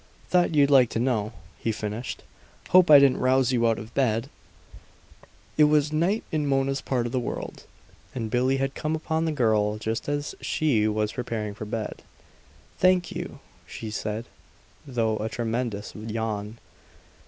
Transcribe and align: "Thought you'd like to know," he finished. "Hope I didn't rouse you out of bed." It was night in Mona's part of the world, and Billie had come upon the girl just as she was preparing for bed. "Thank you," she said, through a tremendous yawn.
"Thought 0.29 0.55
you'd 0.55 0.71
like 0.71 0.89
to 0.97 0.99
know," 0.99 1.31
he 1.59 1.71
finished. 1.71 2.23
"Hope 2.69 2.89
I 2.89 2.97
didn't 2.97 3.19
rouse 3.19 3.51
you 3.51 3.67
out 3.67 3.77
of 3.77 3.93
bed." 3.93 4.31
It 5.59 5.65
was 5.65 5.93
night 5.93 6.23
in 6.31 6.47
Mona's 6.47 6.81
part 6.81 7.05
of 7.05 7.11
the 7.11 7.19
world, 7.19 7.65
and 8.15 8.31
Billie 8.31 8.57
had 8.57 8.73
come 8.73 8.95
upon 8.95 9.25
the 9.25 9.31
girl 9.31 9.77
just 9.77 10.09
as 10.09 10.33
she 10.41 10.87
was 10.87 11.11
preparing 11.11 11.53
for 11.53 11.65
bed. 11.65 12.01
"Thank 12.79 13.11
you," 13.11 13.41
she 13.67 13.91
said, 13.91 14.25
through 14.91 15.19
a 15.19 15.29
tremendous 15.29 15.93
yawn. 15.93 16.57